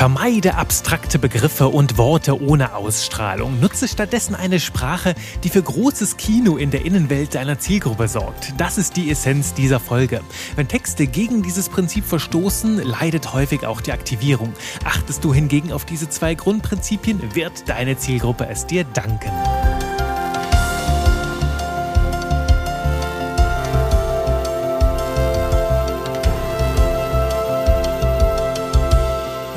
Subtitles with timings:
[0.00, 3.60] Vermeide abstrakte Begriffe und Worte ohne Ausstrahlung.
[3.60, 5.14] Nutze stattdessen eine Sprache,
[5.44, 8.54] die für großes Kino in der Innenwelt deiner Zielgruppe sorgt.
[8.56, 10.22] Das ist die Essenz dieser Folge.
[10.56, 14.54] Wenn Texte gegen dieses Prinzip verstoßen, leidet häufig auch die Aktivierung.
[14.86, 19.30] Achtest du hingegen auf diese zwei Grundprinzipien, wird deine Zielgruppe es dir danken.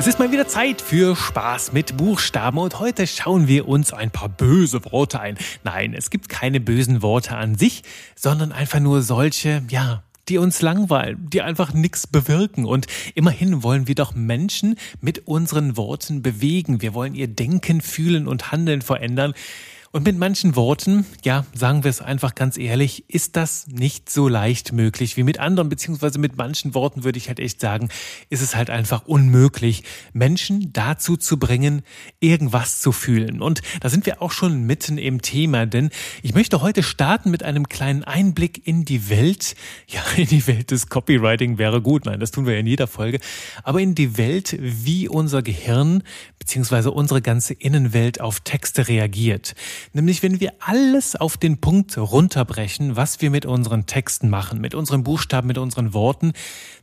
[0.04, 4.10] Es ist mal wieder Zeit für Spaß mit Buchstaben und heute schauen wir uns ein
[4.10, 5.38] paar böse Worte ein.
[5.62, 10.60] Nein, es gibt keine bösen Worte an sich, sondern einfach nur solche, ja, die uns
[10.60, 12.66] langweilen, die einfach nichts bewirken.
[12.66, 16.82] Und immerhin wollen wir doch Menschen mit unseren Worten bewegen.
[16.82, 19.32] Wir wollen ihr Denken, Fühlen und Handeln verändern.
[19.94, 24.26] Und mit manchen Worten, ja, sagen wir es einfach ganz ehrlich, ist das nicht so
[24.26, 27.90] leicht möglich wie mit anderen, beziehungsweise mit manchen Worten würde ich halt echt sagen,
[28.28, 31.82] ist es halt einfach unmöglich, Menschen dazu zu bringen,
[32.18, 33.40] irgendwas zu fühlen.
[33.40, 35.90] Und da sind wir auch schon mitten im Thema, denn
[36.24, 39.54] ich möchte heute starten mit einem kleinen Einblick in die Welt.
[39.86, 42.06] Ja, in die Welt des Copywriting wäre gut.
[42.06, 43.20] Nein, das tun wir in jeder Folge.
[43.62, 46.02] Aber in die Welt, wie unser Gehirn
[46.44, 49.54] beziehungsweise unsere ganze Innenwelt auf Texte reagiert.
[49.94, 54.74] Nämlich wenn wir alles auf den Punkt runterbrechen, was wir mit unseren Texten machen, mit
[54.74, 56.34] unseren Buchstaben, mit unseren Worten,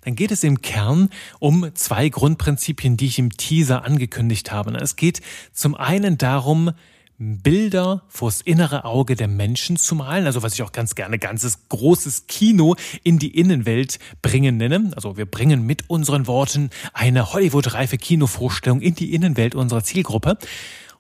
[0.03, 4.71] dann geht es im Kern um zwei Grundprinzipien, die ich im Teaser angekündigt habe.
[4.77, 5.21] Es geht
[5.53, 6.71] zum einen darum,
[7.23, 11.59] Bilder vors innere Auge der Menschen zu malen, also was ich auch ganz gerne ganzes
[11.69, 14.91] großes Kino in die Innenwelt bringen nenne.
[14.95, 20.39] Also wir bringen mit unseren Worten eine Hollywood-reife Kinovorstellung in die Innenwelt unserer Zielgruppe.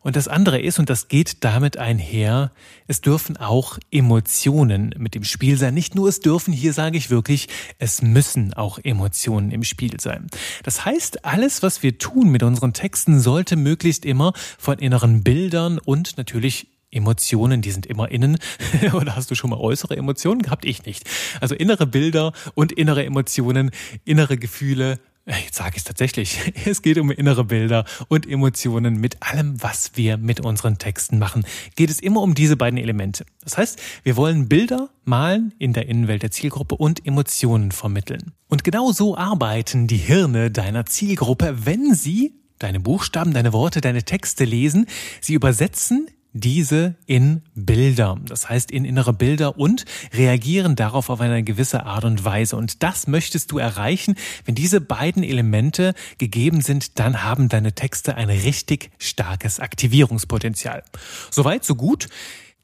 [0.03, 2.51] Und das andere ist, und das geht damit einher,
[2.87, 5.75] es dürfen auch Emotionen mit im Spiel sein.
[5.75, 10.27] Nicht nur es dürfen, hier sage ich wirklich, es müssen auch Emotionen im Spiel sein.
[10.63, 15.77] Das heißt, alles, was wir tun mit unseren Texten, sollte möglichst immer von inneren Bildern
[15.77, 18.37] und natürlich Emotionen, die sind immer innen.
[18.93, 20.65] Oder hast du schon mal äußere Emotionen gehabt?
[20.65, 21.09] Ich nicht.
[21.39, 23.71] Also innere Bilder und innere Emotionen,
[24.03, 26.39] innere Gefühle Jetzt sage ich es tatsächlich.
[26.65, 28.99] Es geht um innere Bilder und Emotionen.
[28.99, 31.45] Mit allem, was wir mit unseren Texten machen,
[31.75, 33.25] geht es immer um diese beiden Elemente.
[33.43, 38.31] Das heißt, wir wollen Bilder malen in der Innenwelt der Zielgruppe und Emotionen vermitteln.
[38.47, 44.03] Und genau so arbeiten die Hirne deiner Zielgruppe, wenn sie deine Buchstaben, deine Worte, deine
[44.03, 44.87] Texte lesen.
[45.19, 51.43] Sie übersetzen diese in Bilder, das heißt in innere Bilder und reagieren darauf auf eine
[51.43, 52.55] gewisse Art und Weise.
[52.55, 54.15] Und das möchtest du erreichen.
[54.45, 60.83] Wenn diese beiden Elemente gegeben sind, dann haben deine Texte ein richtig starkes Aktivierungspotenzial.
[61.29, 62.07] Soweit, so gut.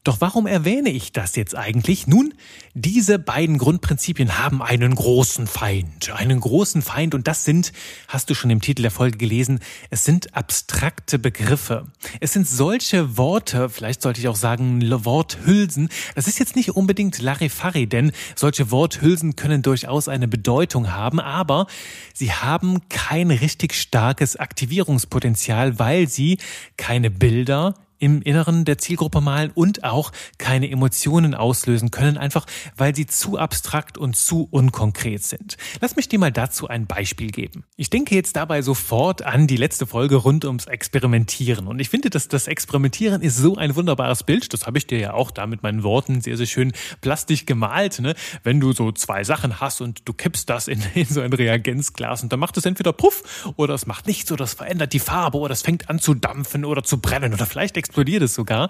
[0.04, 2.06] Doch warum erwähne ich das jetzt eigentlich?
[2.06, 2.32] Nun,
[2.74, 6.10] diese beiden Grundprinzipien haben einen großen Feind.
[6.12, 7.72] Einen großen Feind und das sind,
[8.06, 9.60] hast du schon im Titel der Folge gelesen,
[9.90, 11.86] es sind abstrakte Begriffe.
[12.20, 15.88] Es sind solche Worte, vielleicht sollte ich auch sagen Worthülsen.
[16.14, 21.66] Das ist jetzt nicht unbedingt Larifari, denn solche Worthülsen können durchaus eine Bedeutung haben, aber
[22.14, 26.38] sie haben kein richtig starkes Aktivierungspotenzial, weil sie
[26.76, 32.94] keine Bilder, im Inneren der Zielgruppe malen und auch keine Emotionen auslösen können, einfach weil
[32.94, 35.56] sie zu abstrakt und zu unkonkret sind.
[35.80, 37.64] Lass mich dir mal dazu ein Beispiel geben.
[37.76, 41.66] Ich denke jetzt dabei sofort an die letzte Folge rund ums Experimentieren.
[41.66, 44.52] Und ich finde, dass das Experimentieren ist so ein wunderbares Bild.
[44.52, 48.00] Das habe ich dir ja auch da mit meinen Worten sehr, sehr schön plastisch gemalt.
[48.00, 48.14] Ne?
[48.42, 52.22] Wenn du so zwei Sachen hast und du kippst das in, in so ein Reagenzglas
[52.22, 55.38] und dann macht es entweder Puff oder es macht nichts oder es verändert die Farbe
[55.38, 58.68] oder es fängt an zu dampfen oder zu brennen oder vielleicht explodiert es sogar.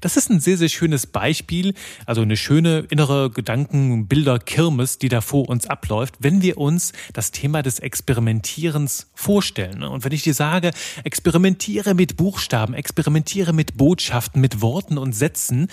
[0.00, 1.74] Das ist ein sehr, sehr schönes Beispiel,
[2.06, 7.62] also eine schöne innere Gedankenbilder-Kirmes, die da vor uns abläuft, wenn wir uns das Thema
[7.62, 9.82] des Experimentierens vorstellen.
[9.82, 10.70] Und wenn ich dir sage,
[11.02, 15.66] experimentiere mit Buchstaben, experimentiere mit Botschaften, mit Worten und Sätzen,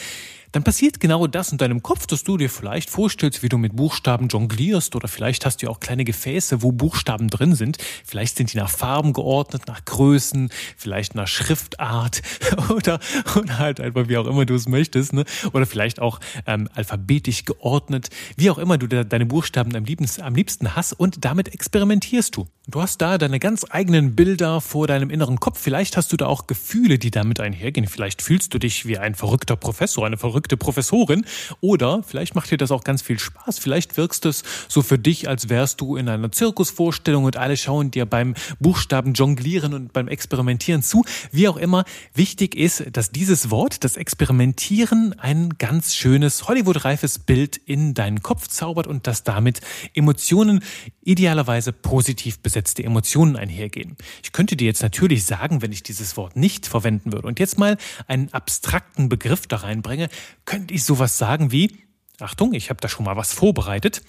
[0.52, 3.76] dann passiert genau das in deinem Kopf, dass du dir vielleicht vorstellst, wie du mit
[3.76, 7.78] Buchstaben jonglierst oder vielleicht hast du auch kleine Gefäße, wo Buchstaben drin sind.
[8.06, 12.22] Vielleicht sind die nach Farben geordnet, nach Größen, vielleicht nach Schriftart
[12.70, 13.00] oder,
[13.36, 15.26] oder halt einfach wie auch immer du es möchtest, ne?
[15.54, 20.36] Oder vielleicht auch ähm, alphabetisch geordnet, wie auch immer du deine Buchstaben am liebsten, am
[20.36, 22.48] liebsten hast und damit experimentierst du.
[22.68, 25.60] Du hast da deine ganz eigenen Bilder vor deinem inneren Kopf.
[25.60, 27.88] Vielleicht hast du da auch Gefühle, die damit einhergehen.
[27.88, 31.26] Vielleicht fühlst du dich wie ein verrückter Professor, eine verrückte verrückte Professorin.
[31.62, 33.58] Oder vielleicht macht dir das auch ganz viel Spaß.
[33.58, 37.90] Vielleicht wirkst es so für dich, als wärst du in einer Zirkusvorstellung und alle schauen
[37.90, 41.04] dir beim Buchstaben jonglieren und beim Experimentieren zu.
[41.32, 47.58] Wie auch immer, wichtig ist, dass dieses Wort, das Experimentieren, ein ganz schönes Hollywood-reifes Bild
[47.58, 49.62] in deinen Kopf zaubert und dass damit
[49.96, 50.62] Emotionen,
[51.08, 53.96] idealerweise positiv besetzte Emotionen einhergehen.
[54.22, 57.58] Ich könnte dir jetzt natürlich sagen, wenn ich dieses Wort nicht verwenden würde und jetzt
[57.58, 60.10] mal einen abstrakten Begriff da reinbringe,
[60.46, 61.78] könnte ich sowas sagen wie,
[62.20, 64.02] Achtung, ich habe da schon mal was vorbereitet,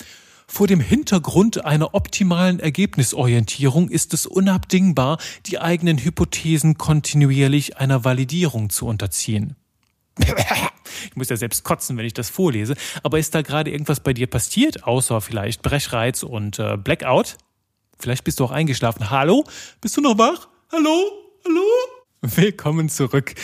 [0.50, 8.70] vor dem Hintergrund einer optimalen Ergebnisorientierung ist es unabdingbar, die eigenen Hypothesen kontinuierlich einer Validierung
[8.70, 9.56] zu unterziehen.
[11.10, 12.74] Ich muss ja selbst kotzen, wenn ich das vorlese.
[13.02, 17.36] Aber ist da gerade irgendwas bei dir passiert, außer vielleicht Brechreiz und äh, Blackout?
[17.98, 19.10] Vielleicht bist du auch eingeschlafen.
[19.10, 19.44] Hallo?
[19.80, 20.48] Bist du noch wach?
[20.72, 21.12] Hallo?
[21.44, 21.97] Hallo?
[22.22, 23.36] Willkommen zurück.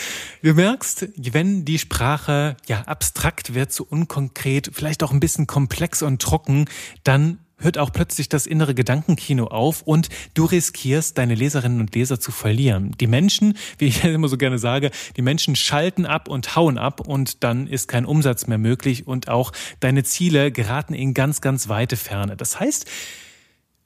[0.42, 6.02] Du merkst, wenn die Sprache ja abstrakt wird, so unkonkret, vielleicht auch ein bisschen komplex
[6.02, 6.64] und trocken,
[7.04, 12.18] dann hört auch plötzlich das innere Gedankenkino auf und du riskierst, deine Leserinnen und Leser
[12.18, 12.96] zu verlieren.
[12.98, 16.98] Die Menschen, wie ich immer so gerne sage, die Menschen schalten ab und hauen ab
[16.98, 21.68] und dann ist kein Umsatz mehr möglich und auch deine Ziele geraten in ganz, ganz
[21.68, 22.36] weite Ferne.
[22.36, 22.90] Das heißt,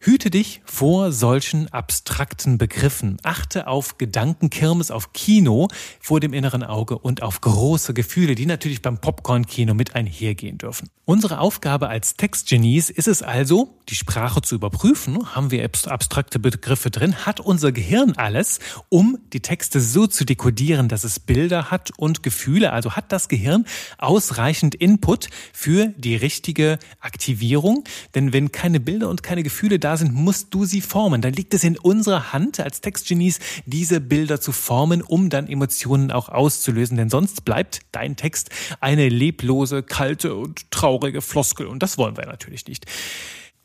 [0.00, 3.16] Hüte dich vor solchen abstrakten Begriffen.
[3.24, 5.66] Achte auf Gedankenkirmes, auf Kino
[5.98, 10.88] vor dem inneren Auge und auf große Gefühle, die natürlich beim Popcorn-Kino mit einhergehen dürfen.
[11.04, 15.34] Unsere Aufgabe als Textgenies ist es also, die Sprache zu überprüfen.
[15.34, 17.26] Haben wir abstrakte Begriffe drin?
[17.26, 18.60] Hat unser Gehirn alles,
[18.90, 22.72] um die Texte so zu dekodieren, dass es Bilder hat und Gefühle?
[22.72, 23.64] Also hat das Gehirn
[23.96, 27.84] ausreichend Input für die richtige Aktivierung?
[28.14, 31.22] Denn wenn keine Bilder und keine Gefühle da sind, musst du sie formen.
[31.22, 36.10] Dann liegt es in unserer Hand als Textgenies, diese Bilder zu formen, um dann Emotionen
[36.10, 36.96] auch auszulösen.
[36.96, 38.50] Denn sonst bleibt dein Text
[38.80, 41.66] eine leblose, kalte und traurige Floskel.
[41.66, 42.86] Und das wollen wir natürlich nicht.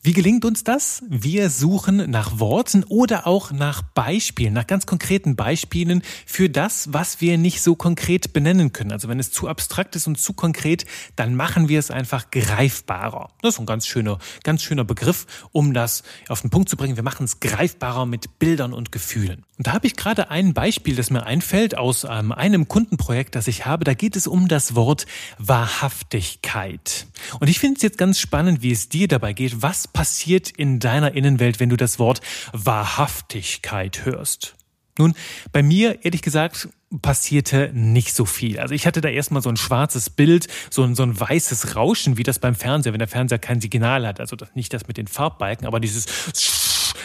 [0.05, 1.01] Wie gelingt uns das?
[1.07, 7.21] Wir suchen nach Worten oder auch nach Beispielen, nach ganz konkreten Beispielen für das, was
[7.21, 8.91] wir nicht so konkret benennen können.
[8.91, 10.85] Also wenn es zu abstrakt ist und zu konkret,
[11.15, 13.29] dann machen wir es einfach greifbarer.
[13.41, 16.97] Das ist ein ganz schöner, ganz schöner Begriff, um das auf den Punkt zu bringen.
[16.97, 19.45] Wir machen es greifbarer mit Bildern und Gefühlen.
[19.57, 23.47] Und da habe ich gerade ein Beispiel, das mir einfällt aus ähm, einem Kundenprojekt, das
[23.47, 23.85] ich habe.
[23.85, 25.05] Da geht es um das Wort
[25.37, 27.07] Wahrhaftigkeit.
[27.39, 29.61] Und ich finde es jetzt ganz spannend, wie es dir dabei geht.
[29.61, 34.55] Was passiert in deiner Innenwelt, wenn du das Wort Wahrhaftigkeit hörst?
[34.97, 35.15] Nun,
[35.51, 36.69] bei mir, ehrlich gesagt,
[37.01, 38.59] passierte nicht so viel.
[38.59, 42.17] Also ich hatte da erstmal so ein schwarzes Bild, so ein, so ein weißes Rauschen,
[42.17, 44.19] wie das beim Fernseher, wenn der Fernseher kein Signal hat.
[44.19, 46.05] Also das, nicht das mit den Farbbalken, aber dieses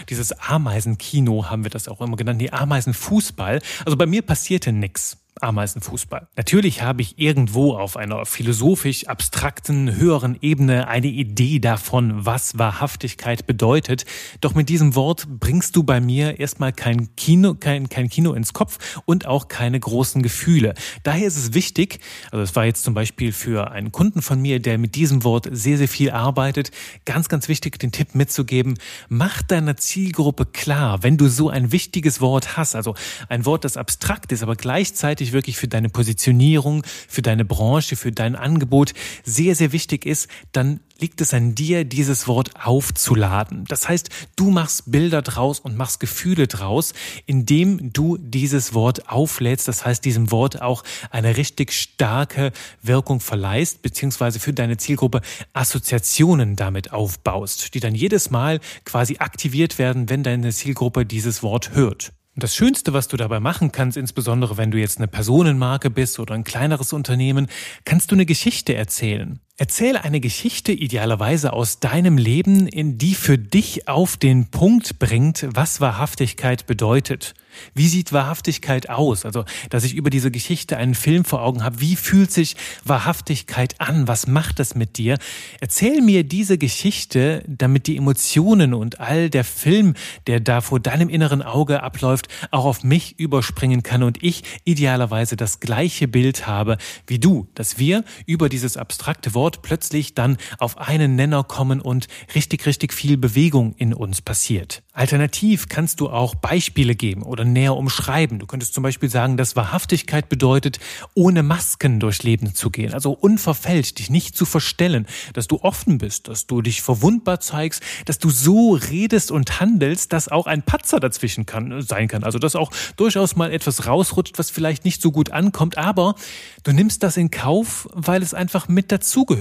[0.08, 3.60] dieses Ameisenkino haben wir das auch immer genannt, die Ameisenfußball.
[3.84, 5.18] Also bei mir passierte nichts.
[5.42, 6.28] Ameisenfußball.
[6.36, 13.46] Natürlich habe ich irgendwo auf einer philosophisch abstrakten, höheren Ebene eine Idee davon, was Wahrhaftigkeit
[13.46, 14.04] bedeutet.
[14.40, 18.52] Doch mit diesem Wort bringst du bei mir erstmal kein Kino, kein, kein Kino ins
[18.52, 20.74] Kopf und auch keine großen Gefühle.
[21.02, 22.00] Daher ist es wichtig,
[22.30, 25.48] also es war jetzt zum Beispiel für einen Kunden von mir, der mit diesem Wort
[25.50, 26.70] sehr, sehr viel arbeitet,
[27.04, 32.20] ganz, ganz wichtig, den Tipp mitzugeben, mach deiner Zielgruppe klar, wenn du so ein wichtiges
[32.20, 32.94] Wort hast, also
[33.28, 37.96] ein Wort, das abstrakt ist, aber gleichzeitig wirklich, wirklich für deine Positionierung, für deine Branche,
[37.96, 38.92] für dein Angebot
[39.24, 43.64] sehr, sehr wichtig ist, dann liegt es an dir, dieses Wort aufzuladen.
[43.68, 46.92] Das heißt, du machst Bilder draus und machst Gefühle draus,
[47.24, 49.68] indem du dieses Wort auflädst.
[49.68, 52.50] Das heißt, diesem Wort auch eine richtig starke
[52.82, 55.20] Wirkung verleihst, beziehungsweise für deine Zielgruppe
[55.52, 61.74] Assoziationen damit aufbaust, die dann jedes Mal quasi aktiviert werden, wenn deine Zielgruppe dieses Wort
[61.74, 62.12] hört.
[62.38, 66.20] Und das Schönste, was du dabei machen kannst, insbesondere wenn du jetzt eine Personenmarke bist
[66.20, 67.48] oder ein kleineres Unternehmen,
[67.84, 69.40] kannst du eine Geschichte erzählen.
[69.60, 75.48] Erzähle eine Geschichte idealerweise aus deinem Leben, in die für dich auf den Punkt bringt,
[75.52, 77.34] was Wahrhaftigkeit bedeutet.
[77.74, 79.24] Wie sieht Wahrhaftigkeit aus?
[79.24, 81.80] Also, dass ich über diese Geschichte einen Film vor Augen habe.
[81.80, 84.08] Wie fühlt sich Wahrhaftigkeit an?
[84.08, 85.18] Was macht das mit dir?
[85.60, 89.94] Erzähl mir diese Geschichte, damit die Emotionen und all der Film,
[90.26, 95.36] der da vor deinem inneren Auge abläuft, auch auf mich überspringen kann und ich idealerweise
[95.36, 100.36] das gleiche Bild habe wie du, dass wir über dieses abstrakte Wort Wort plötzlich dann
[100.58, 104.82] auf einen Nenner kommen und richtig, richtig viel Bewegung in uns passiert.
[104.92, 108.38] Alternativ kannst du auch Beispiele geben oder näher umschreiben.
[108.40, 110.80] Du könntest zum Beispiel sagen, dass Wahrhaftigkeit bedeutet,
[111.14, 115.96] ohne Masken durchs Leben zu gehen, also unverfälscht, dich nicht zu verstellen, dass du offen
[115.96, 120.62] bist, dass du dich verwundbar zeigst, dass du so redest und handelst, dass auch ein
[120.62, 122.22] Patzer dazwischen kann, sein kann.
[122.22, 126.16] Also dass auch durchaus mal etwas rausrutscht, was vielleicht nicht so gut ankommt, aber
[126.64, 129.37] du nimmst das in Kauf, weil es einfach mit dazugehört.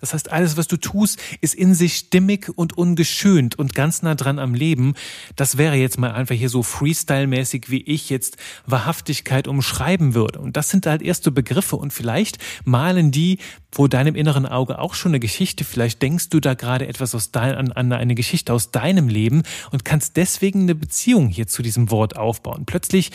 [0.00, 4.14] Das heißt, alles, was du tust, ist in sich stimmig und ungeschönt und ganz nah
[4.14, 4.94] dran am Leben.
[5.36, 10.40] Das wäre jetzt mal einfach hier so Freestyle-mäßig, wie ich jetzt Wahrhaftigkeit umschreiben würde.
[10.40, 13.38] Und das sind halt erste Begriffe und vielleicht malen die
[13.72, 15.64] vor deinem inneren Auge auch schon eine Geschichte.
[15.64, 19.42] Vielleicht denkst du da gerade etwas aus dein, an, an eine Geschichte aus deinem Leben
[19.70, 22.64] und kannst deswegen eine Beziehung hier zu diesem Wort aufbauen.
[22.66, 23.10] Plötzlich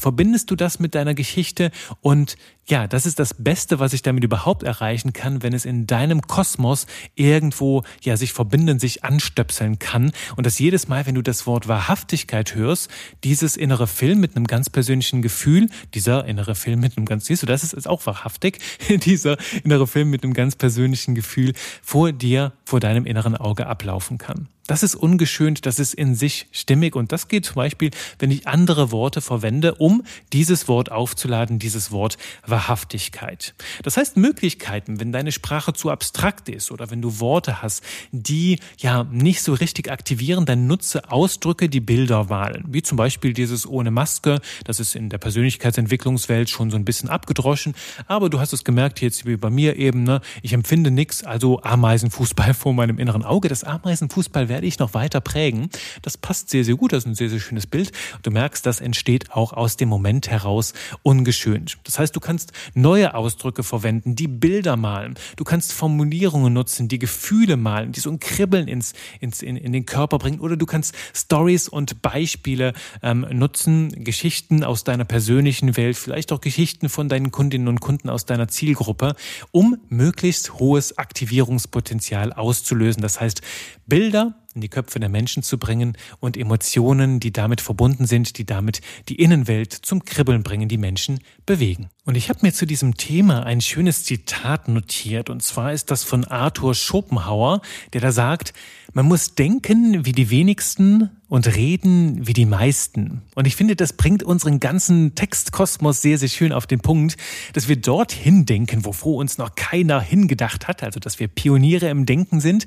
[0.00, 4.22] verbindest du das mit deiner Geschichte und ja, das ist das Beste, was ich damit
[4.22, 10.12] überhaupt erreichen kann, wenn es in deinem Kosmos irgendwo ja sich verbinden, sich anstöpseln kann
[10.36, 12.88] und dass jedes Mal, wenn du das Wort Wahrhaftigkeit hörst,
[13.24, 17.42] dieses innere Film mit einem ganz persönlichen Gefühl, dieser innere Film mit einem ganz, siehst
[17.42, 22.12] du, das ist, ist auch wahrhaftig, dieser innere Film mit einem ganz persönlichen Gefühl vor
[22.12, 24.48] dir, vor deinem inneren Auge ablaufen kann.
[24.70, 28.46] Das ist ungeschönt, das ist in sich stimmig und das geht zum Beispiel, wenn ich
[28.46, 33.54] andere Worte verwende, um dieses Wort aufzuladen, dieses Wort Wahrhaftigkeit.
[33.82, 38.60] Das heißt Möglichkeiten, wenn deine Sprache zu abstrakt ist oder wenn du Worte hast, die
[38.78, 42.62] ja nicht so richtig aktivieren, dann nutze Ausdrücke, die Bilder wahlen.
[42.68, 47.08] Wie zum Beispiel dieses ohne Maske, das ist in der Persönlichkeitsentwicklungswelt schon so ein bisschen
[47.08, 47.74] abgedroschen,
[48.06, 50.20] aber du hast es gemerkt jetzt wie bei mir eben, ne?
[50.42, 53.48] ich empfinde nichts, also Ameisenfußball vor meinem inneren Auge.
[53.48, 55.70] Das Ameisenfußball werde ich noch weiter prägen.
[56.02, 56.92] Das passt sehr, sehr gut.
[56.92, 57.92] Das ist ein sehr, sehr schönes Bild.
[58.22, 61.78] Du merkst, das entsteht auch aus dem Moment heraus ungeschönt.
[61.84, 65.14] Das heißt, du kannst neue Ausdrücke verwenden, die Bilder malen.
[65.36, 69.72] Du kannst Formulierungen nutzen, die Gefühle malen, die so ein Kribbeln ins, ins, in, in
[69.72, 70.40] den Körper bringen.
[70.40, 76.42] Oder du kannst Stories und Beispiele ähm, nutzen, Geschichten aus deiner persönlichen Welt, vielleicht auch
[76.42, 79.14] Geschichten von deinen Kundinnen und Kunden aus deiner Zielgruppe,
[79.52, 83.00] um möglichst hohes Aktivierungspotenzial auszulösen.
[83.00, 83.40] Das heißt,
[83.86, 88.44] Bilder in die Köpfe der Menschen zu bringen und Emotionen, die damit verbunden sind, die
[88.44, 91.88] damit die Innenwelt zum Kribbeln bringen, die Menschen bewegen.
[92.04, 96.02] Und ich habe mir zu diesem Thema ein schönes Zitat notiert, und zwar ist das
[96.02, 97.60] von Arthur Schopenhauer,
[97.92, 98.52] der da sagt,
[98.92, 103.22] man muss denken wie die wenigsten und reden wie die meisten.
[103.36, 107.16] Und ich finde, das bringt unseren ganzen Textkosmos sehr, sehr schön auf den Punkt,
[107.52, 112.04] dass wir dorthin denken, wovor uns noch keiner hingedacht hat, also dass wir Pioniere im
[112.04, 112.66] Denken sind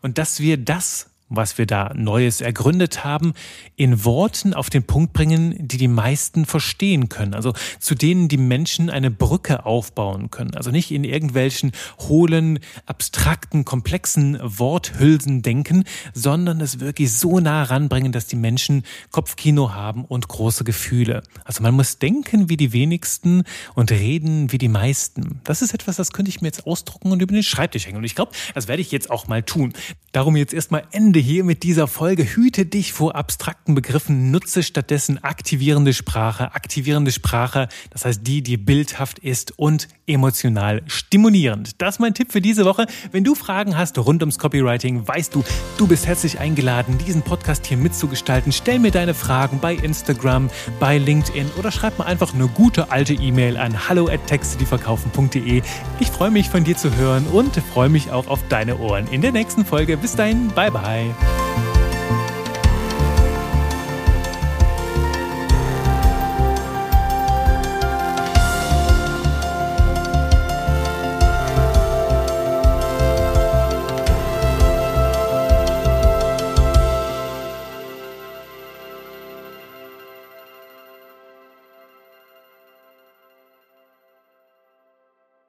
[0.00, 3.34] und dass wir das was wir da Neues ergründet haben,
[3.76, 7.34] in Worten auf den Punkt bringen, die die meisten verstehen können.
[7.34, 10.54] Also zu denen die Menschen eine Brücke aufbauen können.
[10.54, 18.12] Also nicht in irgendwelchen hohlen, abstrakten, komplexen Worthülsen denken, sondern es wirklich so nah ranbringen,
[18.12, 21.22] dass die Menschen Kopfkino haben und große Gefühle.
[21.44, 23.44] Also man muss denken wie die wenigsten
[23.74, 25.40] und reden wie die meisten.
[25.44, 27.98] Das ist etwas, das könnte ich mir jetzt ausdrucken und über den Schreibtisch hängen.
[27.98, 29.72] Und ich glaube, das werde ich jetzt auch mal tun.
[30.12, 32.22] Darum jetzt erstmal Ende Ende hier mit dieser Folge.
[32.22, 36.54] Hüte dich vor abstrakten Begriffen, nutze stattdessen aktivierende Sprache.
[36.54, 41.82] Aktivierende Sprache, das heißt die, die bildhaft ist und emotional stimulierend.
[41.82, 42.86] Das ist mein Tipp für diese Woche.
[43.10, 45.42] Wenn du Fragen hast rund ums Copywriting, weißt du,
[45.76, 48.52] du bist herzlich eingeladen, diesen Podcast hier mitzugestalten.
[48.52, 53.14] Stell mir deine Fragen bei Instagram, bei LinkedIn oder schreib mir einfach eine gute alte
[53.14, 55.62] E-Mail an hallo at textedieverkaufen.de.
[55.98, 59.20] Ich freue mich von dir zu hören und freue mich auch auf deine Ohren in
[59.20, 59.96] der nächsten Folge.
[59.96, 60.70] Bis dahin, bye
[61.14, 61.37] bye.